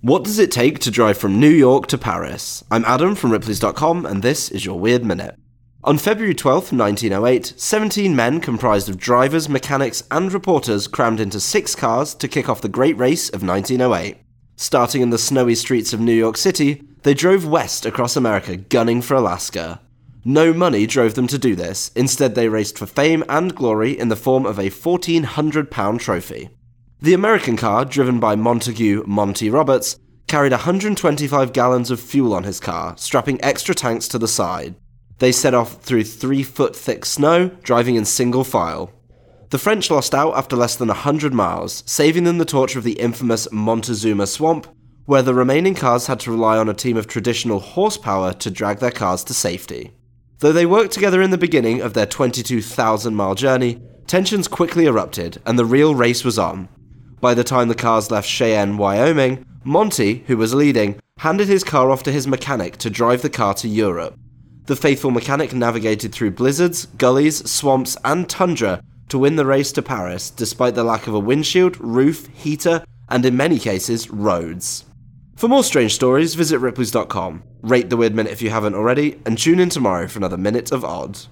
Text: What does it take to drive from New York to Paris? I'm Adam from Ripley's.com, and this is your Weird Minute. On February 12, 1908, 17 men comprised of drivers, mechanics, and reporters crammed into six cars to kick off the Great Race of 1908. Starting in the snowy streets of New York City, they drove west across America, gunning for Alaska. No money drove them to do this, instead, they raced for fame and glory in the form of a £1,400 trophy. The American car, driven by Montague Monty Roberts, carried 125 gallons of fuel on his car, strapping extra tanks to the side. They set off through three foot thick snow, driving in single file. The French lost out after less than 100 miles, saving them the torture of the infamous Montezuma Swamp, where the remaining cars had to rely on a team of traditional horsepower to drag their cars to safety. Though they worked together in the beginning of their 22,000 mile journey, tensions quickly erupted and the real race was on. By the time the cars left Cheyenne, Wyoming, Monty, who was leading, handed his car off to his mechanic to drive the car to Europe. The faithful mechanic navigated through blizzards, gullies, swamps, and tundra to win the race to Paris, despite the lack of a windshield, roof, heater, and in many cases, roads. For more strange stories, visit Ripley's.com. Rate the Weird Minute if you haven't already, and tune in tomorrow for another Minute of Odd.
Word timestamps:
What 0.00 0.22
does 0.22 0.38
it 0.38 0.52
take 0.52 0.78
to 0.80 0.92
drive 0.92 1.18
from 1.18 1.40
New 1.40 1.50
York 1.50 1.88
to 1.88 1.98
Paris? 1.98 2.62
I'm 2.70 2.84
Adam 2.84 3.16
from 3.16 3.32
Ripley's.com, 3.32 4.06
and 4.06 4.22
this 4.22 4.48
is 4.48 4.64
your 4.64 4.78
Weird 4.78 5.04
Minute. 5.04 5.34
On 5.82 5.98
February 5.98 6.36
12, 6.36 6.72
1908, 6.72 7.54
17 7.56 8.14
men 8.14 8.40
comprised 8.40 8.88
of 8.88 8.96
drivers, 8.96 9.48
mechanics, 9.48 10.04
and 10.12 10.32
reporters 10.32 10.86
crammed 10.86 11.18
into 11.18 11.40
six 11.40 11.74
cars 11.74 12.14
to 12.14 12.28
kick 12.28 12.48
off 12.48 12.60
the 12.60 12.68
Great 12.68 12.96
Race 12.96 13.28
of 13.30 13.42
1908. 13.42 14.18
Starting 14.54 15.02
in 15.02 15.10
the 15.10 15.18
snowy 15.18 15.56
streets 15.56 15.92
of 15.92 15.98
New 15.98 16.12
York 16.12 16.36
City, 16.36 16.80
they 17.02 17.12
drove 17.12 17.44
west 17.44 17.84
across 17.84 18.14
America, 18.14 18.56
gunning 18.56 19.02
for 19.02 19.16
Alaska. 19.16 19.80
No 20.24 20.52
money 20.52 20.86
drove 20.86 21.16
them 21.16 21.26
to 21.26 21.38
do 21.38 21.56
this, 21.56 21.90
instead, 21.96 22.36
they 22.36 22.48
raced 22.48 22.78
for 22.78 22.86
fame 22.86 23.24
and 23.28 23.52
glory 23.52 23.98
in 23.98 24.10
the 24.10 24.14
form 24.14 24.46
of 24.46 24.60
a 24.60 24.70
£1,400 24.70 25.98
trophy. 25.98 26.50
The 27.00 27.14
American 27.14 27.56
car, 27.56 27.84
driven 27.84 28.18
by 28.18 28.34
Montague 28.34 29.04
Monty 29.06 29.50
Roberts, 29.50 30.00
carried 30.26 30.50
125 30.50 31.52
gallons 31.52 31.92
of 31.92 32.00
fuel 32.00 32.34
on 32.34 32.42
his 32.42 32.58
car, 32.58 32.96
strapping 32.96 33.38
extra 33.40 33.72
tanks 33.72 34.08
to 34.08 34.18
the 34.18 34.26
side. 34.26 34.74
They 35.20 35.30
set 35.30 35.54
off 35.54 35.80
through 35.80 36.02
three 36.04 36.42
foot 36.42 36.74
thick 36.74 37.04
snow, 37.04 37.50
driving 37.62 37.94
in 37.94 38.04
single 38.04 38.42
file. 38.42 38.92
The 39.50 39.58
French 39.58 39.92
lost 39.92 40.12
out 40.12 40.36
after 40.36 40.56
less 40.56 40.74
than 40.74 40.88
100 40.88 41.32
miles, 41.32 41.84
saving 41.86 42.24
them 42.24 42.38
the 42.38 42.44
torture 42.44 42.80
of 42.80 42.84
the 42.84 42.98
infamous 42.98 43.46
Montezuma 43.52 44.26
Swamp, 44.26 44.66
where 45.04 45.22
the 45.22 45.34
remaining 45.34 45.76
cars 45.76 46.08
had 46.08 46.18
to 46.20 46.32
rely 46.32 46.58
on 46.58 46.68
a 46.68 46.74
team 46.74 46.96
of 46.96 47.06
traditional 47.06 47.60
horsepower 47.60 48.32
to 48.32 48.50
drag 48.50 48.80
their 48.80 48.90
cars 48.90 49.22
to 49.22 49.34
safety. 49.34 49.92
Though 50.40 50.52
they 50.52 50.66
worked 50.66 50.94
together 50.94 51.22
in 51.22 51.30
the 51.30 51.38
beginning 51.38 51.80
of 51.80 51.94
their 51.94 52.06
22,000 52.06 53.14
mile 53.14 53.36
journey, 53.36 53.80
tensions 54.08 54.48
quickly 54.48 54.86
erupted 54.86 55.40
and 55.46 55.56
the 55.56 55.64
real 55.64 55.94
race 55.94 56.24
was 56.24 56.40
on. 56.40 56.68
By 57.20 57.34
the 57.34 57.44
time 57.44 57.68
the 57.68 57.74
cars 57.74 58.10
left 58.10 58.28
Cheyenne, 58.28 58.76
Wyoming, 58.76 59.44
Monty, 59.64 60.24
who 60.28 60.36
was 60.36 60.54
leading, 60.54 61.00
handed 61.18 61.48
his 61.48 61.64
car 61.64 61.90
off 61.90 62.02
to 62.04 62.12
his 62.12 62.26
mechanic 62.26 62.76
to 62.78 62.90
drive 62.90 63.22
the 63.22 63.30
car 63.30 63.54
to 63.54 63.68
Europe. 63.68 64.16
The 64.66 64.76
faithful 64.76 65.10
mechanic 65.10 65.52
navigated 65.52 66.12
through 66.12 66.32
blizzards, 66.32 66.86
gullies, 66.86 67.50
swamps, 67.50 67.96
and 68.04 68.28
tundra 68.28 68.82
to 69.08 69.18
win 69.18 69.36
the 69.36 69.46
race 69.46 69.72
to 69.72 69.82
Paris, 69.82 70.30
despite 70.30 70.74
the 70.74 70.84
lack 70.84 71.06
of 71.06 71.14
a 71.14 71.18
windshield, 71.18 71.80
roof, 71.80 72.28
heater, 72.34 72.84
and 73.08 73.24
in 73.24 73.36
many 73.36 73.58
cases, 73.58 74.10
roads. 74.10 74.84
For 75.36 75.48
more 75.48 75.64
strange 75.64 75.94
stories, 75.94 76.34
visit 76.34 76.58
Ripley's.com. 76.58 77.42
Rate 77.62 77.90
the 77.90 77.96
Weird 77.96 78.14
Minute 78.14 78.32
if 78.32 78.42
you 78.42 78.50
haven't 78.50 78.74
already, 78.74 79.20
and 79.24 79.38
tune 79.38 79.60
in 79.60 79.70
tomorrow 79.70 80.06
for 80.06 80.18
another 80.18 80.36
Minute 80.36 80.70
of 80.70 80.84
Odd. 80.84 81.28